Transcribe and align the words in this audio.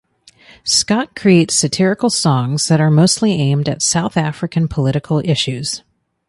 Scott 0.63 1.15
creates 1.15 1.53
satirical 1.53 2.09
songs 2.09 2.69
that 2.69 2.81
are 2.81 2.89
mostly 2.89 3.33
aimed 3.33 3.69
at 3.69 3.83
South 3.83 4.17
African 4.17 4.67
political 4.67 5.21
issues. 5.23 5.83